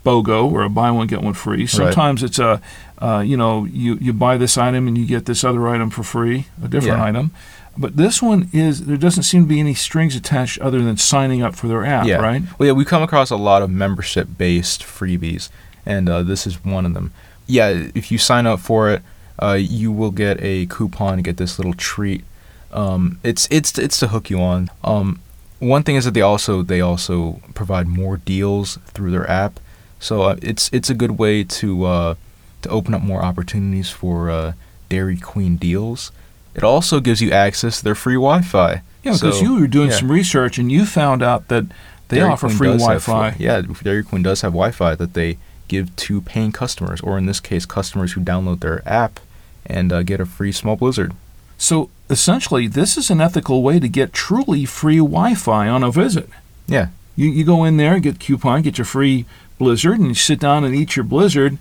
BOGO 0.04 0.50
or 0.50 0.62
a 0.62 0.70
buy 0.70 0.90
one 0.90 1.06
get 1.06 1.22
one 1.22 1.34
free. 1.34 1.66
Sometimes 1.66 2.22
it's 2.22 2.38
a 2.38 2.60
uh, 3.00 3.20
you 3.20 3.36
know 3.36 3.64
you 3.64 3.96
you 3.96 4.12
buy 4.12 4.36
this 4.36 4.56
item 4.56 4.88
and 4.88 4.96
you 4.96 5.06
get 5.06 5.26
this 5.26 5.44
other 5.44 5.68
item 5.68 5.90
for 5.90 6.02
free, 6.02 6.46
a 6.62 6.68
different 6.68 6.98
Yeah. 6.98 7.04
item. 7.04 7.30
But 7.76 7.96
this 7.96 8.20
one 8.20 8.48
is 8.52 8.86
there 8.86 8.96
doesn't 8.96 9.22
seem 9.22 9.42
to 9.44 9.48
be 9.48 9.60
any 9.60 9.74
strings 9.74 10.16
attached 10.16 10.58
other 10.60 10.80
than 10.82 10.96
signing 10.96 11.42
up 11.42 11.54
for 11.54 11.68
their 11.68 11.84
app, 11.84 12.06
yeah. 12.06 12.16
right? 12.16 12.42
Well, 12.58 12.66
yeah, 12.66 12.72
we 12.72 12.84
come 12.84 13.02
across 13.04 13.30
a 13.30 13.36
lot 13.36 13.62
of 13.62 13.70
membership-based 13.70 14.82
freebies, 14.82 15.48
and 15.86 16.08
uh, 16.08 16.24
this 16.24 16.44
is 16.44 16.64
one 16.64 16.84
of 16.84 16.94
them. 16.94 17.12
Yeah, 17.46 17.86
if 17.94 18.10
you 18.10 18.18
sign 18.18 18.46
up 18.46 18.58
for 18.58 18.90
it, 18.90 19.02
uh, 19.40 19.52
you 19.60 19.92
will 19.92 20.10
get 20.10 20.38
a 20.42 20.66
coupon 20.66 21.16
to 21.18 21.22
get 21.22 21.36
this 21.36 21.56
little 21.58 21.74
treat. 21.74 22.24
Um, 22.72 23.18
it's 23.24 23.48
it's 23.50 23.78
it's 23.78 23.98
to 24.00 24.08
hook 24.08 24.30
you 24.30 24.40
on. 24.40 24.70
Um, 24.84 25.20
one 25.58 25.82
thing 25.82 25.96
is 25.96 26.04
that 26.04 26.14
they 26.14 26.20
also 26.22 26.62
they 26.62 26.80
also 26.80 27.40
provide 27.54 27.86
more 27.88 28.16
deals 28.18 28.78
through 28.88 29.10
their 29.10 29.28
app, 29.28 29.58
so 29.98 30.22
uh, 30.22 30.36
it's 30.42 30.68
it's 30.72 30.90
a 30.90 30.94
good 30.94 31.18
way 31.18 31.44
to 31.44 31.84
uh, 31.84 32.14
to 32.62 32.68
open 32.68 32.94
up 32.94 33.02
more 33.02 33.22
opportunities 33.22 33.90
for 33.90 34.30
uh, 34.30 34.52
Dairy 34.88 35.16
Queen 35.16 35.56
deals. 35.56 36.12
It 36.54 36.62
also 36.64 37.00
gives 37.00 37.20
you 37.20 37.30
access 37.30 37.78
to 37.78 37.84
their 37.84 37.94
free 37.94 38.14
Wi-Fi. 38.14 38.82
Yeah, 39.04 39.12
because 39.12 39.38
So, 39.38 39.44
you 39.44 39.60
were 39.60 39.66
doing 39.68 39.90
yeah. 39.90 39.96
some 39.98 40.10
research 40.10 40.58
and 40.58 40.72
you 40.72 40.84
found 40.86 41.22
out 41.22 41.46
that 41.48 41.66
they 42.08 42.16
Dairy 42.18 42.30
offer 42.30 42.48
Queen 42.48 42.58
free 42.58 42.68
Wi-Fi. 42.68 43.12
wi- 43.30 43.36
yeah, 43.38 43.62
Dairy 43.82 44.02
Queen 44.02 44.22
does 44.22 44.40
have 44.40 44.52
Wi-Fi 44.52 44.94
that 44.96 45.14
they 45.14 45.38
give 45.68 45.94
to 45.96 46.20
paying 46.20 46.50
customers, 46.50 47.00
or 47.00 47.16
in 47.18 47.26
this 47.26 47.38
case, 47.40 47.64
customers 47.64 48.12
who 48.14 48.20
download 48.22 48.60
their 48.60 48.82
app 48.88 49.20
and 49.66 49.92
uh, 49.92 50.02
get 50.02 50.18
a 50.20 50.26
free 50.26 50.50
small 50.50 50.74
blizzard. 50.76 51.12
So 51.58 51.90
essentially, 52.10 52.66
this 52.68 52.96
is 52.96 53.10
an 53.10 53.20
ethical 53.20 53.62
way 53.62 53.78
to 53.80 53.88
get 53.88 54.12
truly 54.12 54.64
free 54.64 54.98
Wi-Fi 54.98 55.68
on 55.68 55.82
a 55.82 55.90
visit. 55.90 56.28
Yeah, 56.66 56.88
You, 57.16 57.28
you 57.30 57.44
go 57.44 57.64
in 57.64 57.76
there, 57.76 57.98
get 58.00 58.18
coupon, 58.20 58.62
get 58.62 58.78
your 58.78 58.84
free 58.84 59.24
Blizzard, 59.58 59.98
and 59.98 60.08
you 60.08 60.14
sit 60.14 60.38
down 60.40 60.64
and 60.64 60.74
eat 60.74 60.96
your 60.96 61.04
Blizzard. 61.04 61.58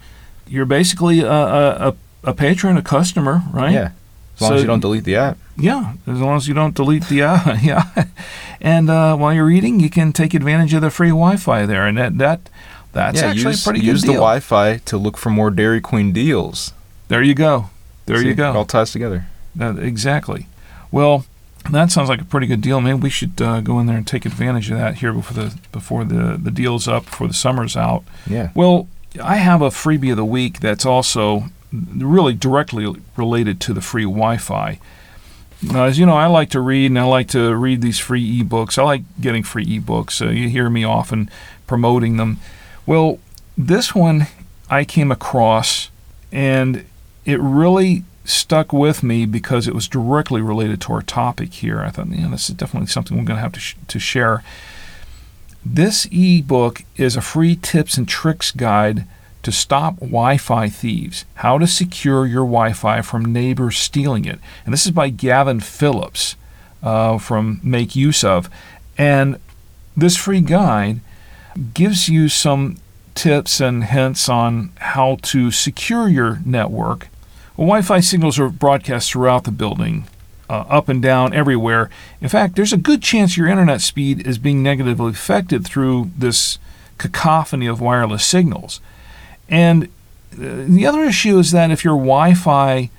You're 0.48 0.66
basically 0.66 1.22
a, 1.22 1.32
a, 1.32 1.96
a, 2.24 2.34
patron, 2.34 2.78
a 2.78 2.82
customer, 2.82 3.42
right? 3.52 3.74
yeah. 3.74 3.92
As 4.36 4.42
long 4.42 4.50
So- 4.52 4.56
as 4.56 4.62
you 4.62 4.68
don't 4.68 4.80
delete 4.82 5.04
the 5.06 5.16
app. 5.16 5.38
Yeah, 5.60 5.94
as 6.06 6.20
long 6.20 6.38
as 6.38 6.48
you 6.48 6.54
don't 6.54 6.76
delete 6.76 7.08
the 7.08 7.24
app. 7.24 7.64
yeah, 7.64 8.06
and 8.62 8.92
uh, 8.92 9.16
while 9.16 9.34
you're 9.34 9.50
eating, 9.50 9.80
you 9.80 9.90
can 9.90 10.14
take 10.14 10.36
advantage 10.36 10.72
of 10.76 10.82
the 10.84 10.92
free 10.92 11.10
Wi-Fi 11.10 11.66
there, 11.66 11.88
and 11.88 11.98
that 11.98 12.20
that 12.20 12.50
that's 12.94 13.20
yeah, 13.22 13.30
actually 13.30 13.52
use, 13.54 13.66
a 13.66 13.70
pretty 13.72 13.84
use 13.84 14.02
good 14.04 14.10
the. 14.10 14.14
Wi-Fi 14.14 14.78
to 14.86 14.98
look 15.00 15.18
for 15.18 15.32
more 15.32 15.50
Dairy 15.50 15.82
Queen 15.82 16.12
deals. 16.14 16.74
there 17.08 17.24
you 17.24 17.34
go, 17.34 17.72
there 18.06 18.18
See, 18.18 18.26
you 18.28 18.32
It 18.34 18.40
all 18.40 18.54
go. 18.54 18.64
ties 18.66 18.92
together. 18.92 19.26
That- 19.58 19.80
exactly. 19.80 20.48
Well, 20.92 21.26
that 21.70 21.92
sounds 21.92 22.08
like 22.10 22.22
a 22.22 22.26
pretty 22.26 22.48
good 22.48 22.62
deal. 22.62 22.80
Maybe 22.80 23.00
we 23.00 23.10
should 23.10 23.42
uh, 23.42 23.60
go 23.62 23.80
in 23.80 23.88
there 23.88 23.98
and 23.98 24.08
take 24.08 24.26
advantage 24.26 24.72
of 24.72 24.78
that 24.78 24.96
here 24.96 25.12
before 25.12 25.44
the 25.44 25.58
before 25.72 26.06
the 26.06 26.38
the 26.42 26.52
deal's 26.52 26.88
up, 26.88 27.06
before 27.06 27.28
the 27.28 27.34
summer's 27.34 27.76
out. 27.76 28.04
Yeah. 28.26 28.52
Well, 28.56 28.88
I 29.22 29.38
have 29.38 29.62
a 29.62 29.70
freebie 29.70 30.12
of 30.12 30.18
the 30.18 30.24
week 30.26 30.60
that's 30.62 30.86
also 30.86 31.46
really 31.74 32.34
directly 32.34 32.96
related 33.18 33.60
to 33.62 33.74
the 33.74 33.82
free 33.82 34.04
Wi-Fi. 34.06 34.80
Now, 35.62 35.86
as 35.86 35.98
you 35.98 36.06
know, 36.06 36.16
I 36.16 36.28
like 36.28 36.52
to 36.52 36.62
read 36.62 36.92
and 36.92 37.00
I 37.00 37.04
like 37.04 37.28
to 37.30 37.56
read 37.56 37.82
these 37.82 38.00
free 38.00 38.42
ebooks. 38.44 38.78
I 38.78 38.84
like 38.84 39.02
getting 39.20 39.44
free 39.44 39.66
ebooks. 39.66 40.26
Uh, 40.26 40.30
you 40.30 40.50
hear 40.50 40.70
me 40.70 40.84
often 40.84 41.30
promoting 41.66 42.18
them. 42.18 42.40
Well, 42.86 43.20
this 43.58 43.94
one 43.96 44.28
I 44.70 44.86
came 44.86 45.12
across 45.12 45.90
and 46.32 46.86
it 47.26 47.40
really 47.42 48.04
stuck 48.28 48.74
with 48.74 49.04
me 49.04 49.26
because 49.26 49.68
it 49.68 49.74
was 49.76 49.88
directly 49.88 50.42
related 50.42 50.82
to 50.82 50.94
our 50.94 51.02
topic 51.02 51.54
here. 51.54 51.82
I 51.82 51.90
thought, 51.90 52.10
yeah, 52.10 52.28
this 52.28 52.50
is 52.50 52.56
definitely 52.56 52.88
something 52.88 53.18
we're 53.18 53.24
going 53.24 53.38
to 53.38 53.42
have 53.42 53.54
to, 53.54 53.60
sh- 53.60 53.76
to 53.88 54.00
share. 54.00 54.44
This 55.66 56.08
ebook 56.12 56.84
is 56.96 57.16
a 57.16 57.22
free 57.22 57.56
tips 57.56 57.98
and 57.98 58.08
tricks 58.08 58.52
guide 58.52 59.06
to 59.44 59.52
stop 59.52 60.00
Wi 60.00 60.38
Fi 60.38 60.68
thieves, 60.68 61.26
how 61.36 61.58
to 61.58 61.68
secure 61.68 62.26
your 62.26 62.44
Wi 62.44 62.74
Fi 62.74 63.02
from 63.02 63.32
neighbors 63.32 63.78
stealing 63.78 64.26
it. 64.26 64.40
And 64.66 64.74
this 64.74 64.86
is 64.86 64.92
by 64.92 65.10
Gavin 65.10 65.62
Phillips 65.62 66.36
uh, 66.84 67.18
from 67.18 67.62
MakeUseOf. 67.62 68.50
And 68.98 69.40
this 69.96 70.18
free 70.18 70.42
guide 70.42 71.00
gives 71.74 72.10
you 72.10 72.30
some 72.30 72.78
tips 73.16 73.60
and 73.60 73.86
hints 73.86 74.30
on 74.30 74.72
how 74.78 75.18
to 75.24 75.50
secure 75.50 76.08
your 76.08 76.40
network. 76.46 77.08
Well, 77.58 77.66
Wi 77.66 77.82
Fi 77.82 78.00
signals 78.02 78.38
are 78.38 78.50
broadcast 78.50 79.12
throughout 79.12 79.46
the 79.46 79.52
building, 79.52 80.08
uh, 80.48 80.66
up 80.70 80.90
and 80.90 81.02
down, 81.02 81.34
everywhere. 81.34 81.90
In 82.22 82.30
fact, 82.30 82.56
there's 82.56 82.72
a 82.72 82.78
good 82.78 83.02
chance 83.02 83.36
your 83.36 83.48
internet 83.48 83.82
speed 83.82 84.28
is 84.28 84.38
being 84.38 84.62
negatively 84.62 85.10
affected 85.10 85.66
through 85.66 86.12
this 86.16 86.60
cacophony 87.00 87.66
of 87.66 87.82
wireless 87.82 88.24
signals. 88.24 88.80
And 89.50 89.86
uh, 90.34 90.66
the 90.68 90.86
other 90.86 91.04
issue 91.04 91.40
is 91.40 91.50
that 91.50 91.72
if 91.72 91.84
your 91.84 91.96
Wi 91.96 92.36
Fi 92.36 92.92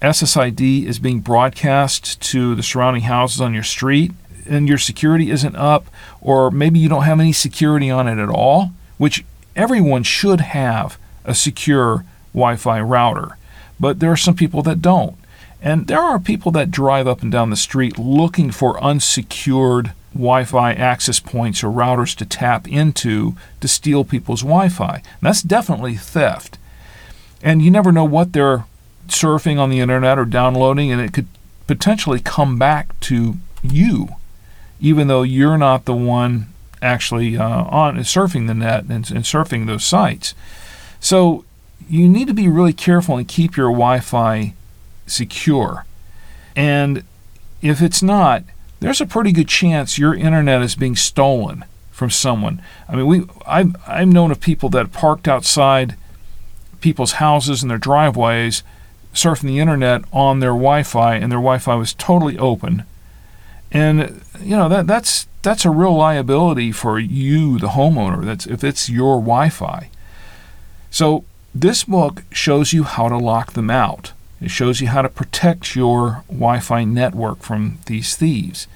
SSID 0.00 0.86
is 0.86 1.00
being 1.00 1.18
broadcast 1.18 2.20
to 2.30 2.54
the 2.54 2.62
surrounding 2.62 3.02
houses 3.02 3.40
on 3.40 3.54
your 3.54 3.64
street 3.64 4.12
and 4.48 4.68
your 4.68 4.78
security 4.78 5.32
isn't 5.32 5.56
up, 5.56 5.86
or 6.20 6.52
maybe 6.52 6.78
you 6.78 6.88
don't 6.88 7.02
have 7.02 7.18
any 7.18 7.32
security 7.32 7.90
on 7.90 8.06
it 8.06 8.22
at 8.22 8.28
all, 8.28 8.70
which 8.98 9.24
everyone 9.56 10.04
should 10.04 10.42
have 10.42 10.96
a 11.24 11.34
secure 11.34 12.04
Wi 12.32 12.54
Fi 12.54 12.80
router. 12.80 13.36
But 13.78 14.00
there 14.00 14.12
are 14.12 14.16
some 14.16 14.34
people 14.34 14.62
that 14.62 14.82
don't. 14.82 15.16
And 15.60 15.86
there 15.86 16.00
are 16.00 16.18
people 16.18 16.52
that 16.52 16.70
drive 16.70 17.06
up 17.06 17.22
and 17.22 17.32
down 17.32 17.50
the 17.50 17.56
street 17.56 17.98
looking 17.98 18.50
for 18.50 18.82
unsecured 18.82 19.92
Wi 20.12 20.44
Fi 20.44 20.72
access 20.72 21.20
points 21.20 21.62
or 21.62 21.70
routers 21.70 22.14
to 22.16 22.24
tap 22.24 22.68
into 22.68 23.36
to 23.60 23.68
steal 23.68 24.04
people's 24.04 24.42
Wi 24.42 24.68
Fi. 24.68 25.02
That's 25.20 25.42
definitely 25.42 25.96
theft. 25.96 26.58
And 27.42 27.62
you 27.62 27.70
never 27.70 27.92
know 27.92 28.04
what 28.04 28.32
they're 28.32 28.64
surfing 29.08 29.58
on 29.58 29.70
the 29.70 29.80
internet 29.80 30.18
or 30.18 30.24
downloading, 30.24 30.90
and 30.90 31.00
it 31.00 31.12
could 31.12 31.28
potentially 31.66 32.20
come 32.20 32.58
back 32.58 32.98
to 33.00 33.36
you, 33.62 34.08
even 34.80 35.08
though 35.08 35.22
you're 35.22 35.58
not 35.58 35.84
the 35.84 35.94
one 35.94 36.46
actually 36.82 37.36
uh, 37.36 37.64
on 37.64 37.96
surfing 37.98 38.46
the 38.46 38.54
net 38.54 38.84
and, 38.84 39.10
and 39.10 39.24
surfing 39.24 39.66
those 39.66 39.84
sites. 39.84 40.34
So 41.00 41.44
you 41.88 42.08
need 42.08 42.28
to 42.28 42.34
be 42.34 42.48
really 42.48 42.72
careful 42.72 43.16
and 43.16 43.28
keep 43.28 43.56
your 43.56 43.70
Wi 43.70 44.00
Fi 44.00 44.54
secure. 45.06 45.84
And 46.54 47.04
if 47.62 47.80
it's 47.82 48.02
not, 48.02 48.44
there's 48.80 49.00
a 49.00 49.06
pretty 49.06 49.32
good 49.32 49.48
chance 49.48 49.98
your 49.98 50.14
internet 50.14 50.62
is 50.62 50.74
being 50.74 50.96
stolen 50.96 51.64
from 51.90 52.10
someone. 52.10 52.60
I 52.88 52.96
mean, 52.96 53.06
we 53.06 53.24
I've, 53.46 53.76
I've 53.86 54.08
known 54.08 54.30
of 54.30 54.40
people 54.40 54.68
that 54.70 54.92
parked 54.92 55.28
outside 55.28 55.96
people's 56.80 57.12
houses 57.12 57.62
and 57.62 57.70
their 57.70 57.78
driveways 57.78 58.62
surfing 59.14 59.42
the 59.48 59.58
internet 59.58 60.02
on 60.12 60.40
their 60.40 60.50
Wi-Fi, 60.50 61.14
and 61.14 61.32
their 61.32 61.38
Wi-Fi 61.38 61.74
was 61.74 61.94
totally 61.94 62.38
open. 62.38 62.84
And 63.72 64.22
you 64.40 64.56
know 64.56 64.68
that 64.68 64.86
that's 64.86 65.26
that's 65.42 65.64
a 65.64 65.70
real 65.70 65.96
liability 65.96 66.70
for 66.72 66.98
you, 66.98 67.58
the 67.58 67.68
homeowner. 67.68 68.24
That's 68.24 68.46
if 68.46 68.62
it's 68.62 68.88
your 68.88 69.16
Wi-Fi. 69.16 69.90
So 70.90 71.24
this 71.60 71.84
book 71.84 72.24
shows 72.30 72.72
you 72.72 72.84
how 72.84 73.08
to 73.08 73.16
lock 73.16 73.52
them 73.52 73.70
out. 73.70 74.12
It 74.40 74.50
shows 74.50 74.80
you 74.80 74.88
how 74.88 75.02
to 75.02 75.08
protect 75.08 75.74
your 75.74 76.24
Wi 76.28 76.60
Fi 76.60 76.84
network 76.84 77.42
from 77.42 77.78
these 77.86 78.16
thieves. 78.16 78.66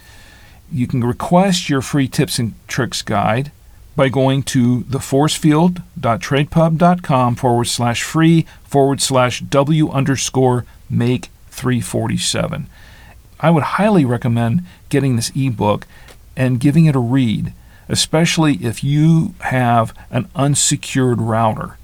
You 0.72 0.86
can 0.86 1.02
request 1.02 1.68
your 1.68 1.82
free 1.82 2.08
tips 2.08 2.38
and 2.38 2.54
tricks 2.68 3.02
guide 3.02 3.52
by 3.96 4.08
going 4.08 4.44
to 4.44 4.84
theforcefield.tradepub.com 4.84 7.34
forward 7.34 7.66
slash 7.66 8.02
free 8.02 8.46
forward 8.62 9.02
slash 9.02 9.40
W 9.40 9.90
underscore 9.90 10.64
make 10.88 11.28
347. 11.48 12.68
I 13.40 13.50
would 13.50 13.64
highly 13.64 14.06
recommend 14.06 14.64
getting 14.88 15.16
this 15.16 15.32
ebook 15.36 15.86
and 16.36 16.60
giving 16.60 16.86
it 16.86 16.96
a 16.96 17.00
read, 17.00 17.52
especially 17.88 18.54
if 18.64 18.82
you 18.82 19.34
have 19.40 19.94
an 20.10 20.30
unsecured 20.34 21.20
router, 21.20 21.76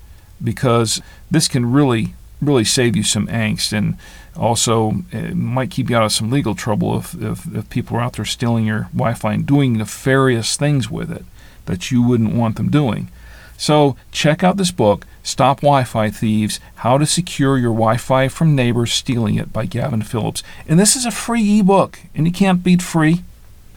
because 0.43 1.01
this 1.31 1.49
can 1.49 1.71
really 1.71 2.15
really 2.43 2.65
save 2.65 2.95
you 2.95 3.03
some 3.03 3.27
angst 3.29 3.73
and 3.73 3.97
also 4.37 5.03
it 5.11 5.35
might 5.35 5.71
keep 5.71 5.89
you 5.89 5.97
out 5.97 6.05
of 6.05 6.13
some 6.13 6.31
legal 6.31 6.55
trouble 6.55 6.99
if, 6.99 7.15
if, 7.15 7.55
if 7.55 7.71
people 7.71 7.97
are 7.97 8.03
out 8.03 8.13
there 8.15 8.25
stealing 8.25 8.67
your 8.67 8.89
Wi-Fi 8.93 9.33
and 9.33 9.47
doing 9.47 9.73
nefarious 9.75 10.57
things 10.57 10.91
with 10.91 11.11
it 11.11 11.25
that 11.65 11.91
you 11.91 12.03
wouldn't 12.03 12.35
want 12.35 12.57
them 12.57 12.71
doing. 12.71 13.09
So 13.57 13.97
check 14.13 14.45
out 14.45 14.57
this 14.57 14.71
book, 14.71 15.07
Stop 15.23 15.61
Wi-Fi 15.61 16.11
Thieves: 16.11 16.61
How 16.77 16.99
to 16.99 17.07
Secure 17.07 17.57
Your 17.57 17.73
Wi-Fi 17.73 18.29
from 18.29 18.55
Neighbors 18.55 18.93
Stealing 18.93 19.37
It 19.37 19.53
by 19.53 19.67
Gavin 19.67 20.03
Phillips. 20.03 20.43
And 20.69 20.79
this 20.79 20.95
is 20.95 21.07
a 21.07 21.11
free 21.11 21.61
ebook, 21.61 22.01
and 22.15 22.27
you 22.27 22.33
can't 22.33 22.63
beat 22.63 22.83
free. 22.83 23.23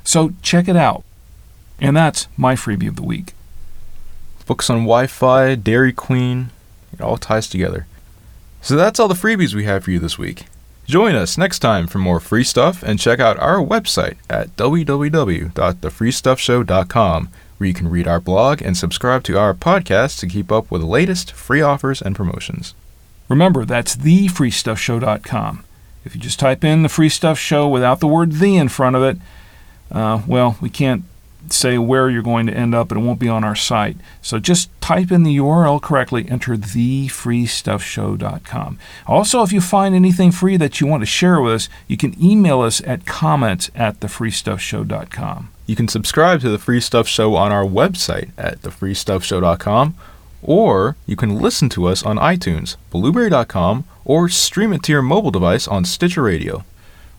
So 0.04 0.34
check 0.42 0.68
it 0.68 0.76
out. 0.76 1.04
And 1.80 1.96
that's 1.96 2.28
my 2.36 2.56
freebie 2.56 2.90
of 2.90 2.98
the 2.98 3.04
week. 3.04 3.34
Books 4.50 4.70
on 4.72 4.80
Wi-Fi, 4.80 5.54
Dairy 5.54 5.94
Queen, 5.94 6.50
it 6.92 7.02
all 7.02 7.18
ties 7.18 7.48
together. 7.48 7.86
So 8.64 8.76
that's 8.76 9.00
all 9.00 9.08
the 9.08 9.14
freebies 9.14 9.54
we 9.54 9.66
have 9.66 9.84
for 9.84 9.92
you 9.92 10.00
this 10.00 10.18
week. 10.18 10.48
Join 10.88 11.14
us 11.14 11.38
next 11.38 11.60
time 11.60 11.86
for 11.86 12.00
more 12.00 12.20
free 12.20 12.44
stuff 12.44 12.82
and 12.82 13.00
check 13.00 13.20
out 13.20 13.38
our 13.38 13.60
website 13.60 14.18
at 14.28 14.56
www.thefreestuffshow.com 14.56 17.30
where 17.58 17.68
you 17.68 17.76
can 17.76 17.90
read 17.90 18.08
our 18.08 18.20
blog 18.20 18.64
and 18.64 18.76
subscribe 18.76 19.22
to 19.26 19.38
our 19.38 19.54
podcast 19.54 20.20
to 20.20 20.28
keep 20.28 20.52
up 20.52 20.72
with 20.72 20.82
the 20.82 20.88
latest 20.88 21.32
free 21.34 21.62
offers 21.62 22.02
and 22.02 22.16
promotions. 22.16 22.74
Remember, 23.28 23.66
that's 23.66 23.98
thefreestuffshow.com. 23.98 25.64
If 26.04 26.16
you 26.16 26.22
just 26.22 26.40
type 26.40 26.64
in 26.64 26.82
the 26.82 26.90
Free 26.90 27.10
Stuff 27.10 27.38
Show 27.38 27.68
without 27.68 28.00
the 28.00 28.08
word 28.08 28.32
the 28.32 28.58
in 28.58 28.70
front 28.70 28.96
of 28.96 29.04
it, 29.04 29.20
uh, 29.92 30.24
well, 30.26 30.58
we 30.60 30.72
can't 30.72 31.04
say 31.54 31.78
where 31.78 32.10
you're 32.10 32.22
going 32.22 32.46
to 32.48 32.54
end 32.54 32.76
up, 32.76 32.92
and 32.92 33.02
it 33.02 33.04
won't 33.04 33.20
be 33.20 33.30
on 33.30 33.44
our 33.44 33.56
site. 33.56 33.98
So 34.22 34.40
just 34.40 34.70
type 34.82 35.12
in 35.12 35.24
the 35.24 35.38
URL 35.38 35.82
correctly, 35.82 36.30
enter 36.30 36.56
thefreestuffshow.com. 36.56 38.80
Also, 39.08 39.44
if 39.44 39.52
you 39.52 39.62
find 39.62 39.96
anything 39.96 40.32
free 40.32 40.58
that 40.58 40.82
you 40.82 40.88
want 40.88 41.02
to 41.02 41.08
share 41.08 41.42
with 41.42 41.54
us, 41.54 41.70
you 41.88 41.98
can 41.98 42.16
email 42.24 42.62
us 42.62 42.82
at 42.86 43.06
comments 43.06 43.72
at 43.76 44.00
thefreestuffshow.com. 44.00 45.50
You 45.66 45.76
can 45.76 45.88
subscribe 45.88 46.42
to 46.42 46.50
the 46.50 46.58
Free 46.58 46.82
Stuff 46.82 47.08
Show 47.08 47.36
on 47.36 47.52
our 47.52 47.64
website 47.64 48.32
at 48.38 48.62
thefreestuffshow.com, 48.64 49.96
or 50.42 50.96
you 51.06 51.16
can 51.16 51.40
listen 51.40 51.70
to 51.70 51.86
us 51.86 52.02
on 52.02 52.18
iTunes, 52.18 52.76
blubrry.com, 52.90 53.86
or 54.04 54.30
stream 54.30 54.74
it 54.74 54.82
to 54.84 54.92
your 54.92 55.04
mobile 55.04 55.30
device 55.30 55.68
on 55.68 55.86
Stitcher 55.86 56.24
Radio. 56.24 56.66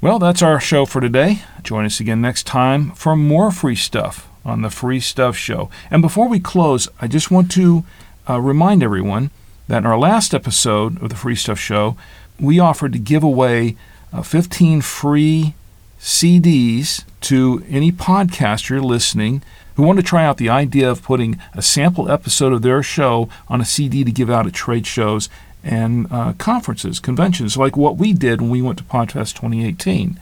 Well, 0.03 0.19
that's 0.19 0.41
our 0.41 0.59
show 0.59 0.87
for 0.87 1.03
today. 1.03 1.43
Join 1.63 1.85
us 1.85 2.01
again 2.01 2.23
next 2.23 2.47
time 2.47 2.93
for 2.93 3.15
more 3.15 3.51
free 3.51 3.77
stuff 3.77 4.27
on 4.47 4.63
the 4.63 4.71
Free 4.71 4.99
Stuff 4.99 5.37
Show. 5.37 5.69
And 5.91 6.01
before 6.01 6.27
we 6.27 6.41
close, 6.41 6.89
I 7.03 7.07
just 7.07 7.31
want 7.31 7.51
to 7.51 7.85
uh, 8.27 8.41
remind 8.41 8.83
everyone 8.83 9.31
that 9.69 9.77
in 9.79 9.87
our 9.87 9.99
last 9.99 10.33
episode 10.33 11.03
of 11.03 11.11
the 11.11 11.17
Free 11.17 11.35
Stuff 11.35 11.59
Show, 11.59 11.99
we 12.39 12.59
offered 12.59 12.95
to 12.95 12.99
give 12.99 13.23
away 13.23 13.77
uh, 14.11 14.23
15 14.23 14.81
free 14.81 15.55
CDs 16.01 17.05
to 17.21 17.63
any 17.69 17.93
podcaster 17.93 18.83
listening 18.83 19.43
who 19.75 19.83
want 19.83 19.99
to 19.99 20.03
try 20.03 20.25
out 20.25 20.39
the 20.39 20.49
idea 20.49 20.91
of 20.91 21.03
putting 21.03 21.39
a 21.53 21.61
sample 21.61 22.11
episode 22.11 22.55
of 22.55 22.63
their 22.63 22.83
show 22.83 23.29
on 23.49 23.61
a 23.61 23.67
CD 23.67 24.03
to 24.05 24.11
give 24.11 24.31
out 24.31 24.47
at 24.47 24.55
trade 24.55 24.87
shows 24.87 25.29
and 25.63 26.07
uh, 26.11 26.33
conferences, 26.35 27.01
conventions, 27.01 27.57
like 27.57 27.77
what 27.77 27.97
we 27.97 28.13
did 28.13 28.41
when 28.41 28.51
we 28.51 28.63
went 28.63 28.79
to 28.79 28.85
Podfest 28.85 29.35
2018. 29.35 30.19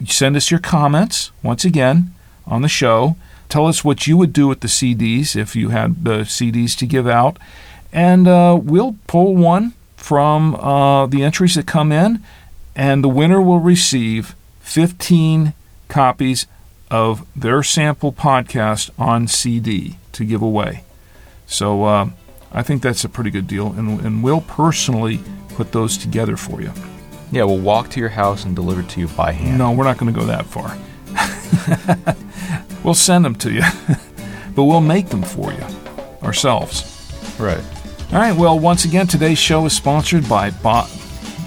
You 0.00 0.06
send 0.06 0.36
us 0.36 0.50
your 0.50 0.60
comments, 0.60 1.30
once 1.42 1.64
again, 1.64 2.14
on 2.46 2.62
the 2.62 2.68
show. 2.68 3.16
Tell 3.48 3.66
us 3.66 3.84
what 3.84 4.06
you 4.06 4.16
would 4.16 4.32
do 4.32 4.48
with 4.48 4.60
the 4.60 4.68
CDs 4.68 5.36
if 5.36 5.54
you 5.54 5.68
had 5.68 6.04
the 6.04 6.20
CDs 6.20 6.76
to 6.78 6.86
give 6.86 7.06
out. 7.06 7.38
And 7.92 8.26
uh, 8.26 8.58
we'll 8.60 8.96
pull 9.06 9.36
one 9.36 9.74
from 9.96 10.54
uh, 10.56 11.06
the 11.06 11.22
entries 11.22 11.54
that 11.54 11.66
come 11.66 11.92
in, 11.92 12.22
and 12.74 13.04
the 13.04 13.08
winner 13.08 13.40
will 13.40 13.60
receive 13.60 14.34
15 14.60 15.52
copies 15.88 16.46
of 16.90 17.26
their 17.36 17.62
sample 17.62 18.12
podcast 18.12 18.90
on 18.98 19.28
CD 19.28 19.96
to 20.12 20.24
give 20.24 20.42
away. 20.42 20.84
So 21.46 21.84
uh, 21.84 22.10
I 22.52 22.62
think 22.62 22.82
that's 22.82 23.04
a 23.04 23.08
pretty 23.08 23.30
good 23.30 23.46
deal, 23.46 23.72
and, 23.72 24.00
and 24.00 24.22
we'll 24.22 24.42
personally 24.42 25.20
put 25.50 25.72
those 25.72 25.96
together 25.96 26.36
for 26.36 26.60
you. 26.60 26.72
Yeah, 27.30 27.44
we'll 27.44 27.58
walk 27.58 27.88
to 27.90 28.00
your 28.00 28.10
house 28.10 28.44
and 28.44 28.54
deliver 28.54 28.82
to 28.82 29.00
you 29.00 29.08
by 29.08 29.32
hand. 29.32 29.58
No, 29.58 29.72
we're 29.72 29.84
not 29.84 29.96
going 29.96 30.12
to 30.12 30.18
go 30.20 30.26
that 30.26 30.44
far. 30.44 30.76
we'll 32.84 32.94
send 32.94 33.24
them 33.24 33.34
to 33.36 33.50
you, 33.50 33.62
but 34.54 34.64
we'll 34.64 34.82
make 34.82 35.08
them 35.08 35.22
for 35.22 35.52
you 35.52 35.64
ourselves. 36.22 36.88
Right. 37.38 37.62
All 38.12 38.18
right. 38.18 38.36
Well, 38.36 38.58
once 38.58 38.84
again, 38.84 39.06
today's 39.06 39.38
show 39.38 39.64
is 39.64 39.72
sponsored 39.74 40.28
by 40.28 40.50
Bob. 40.50 40.90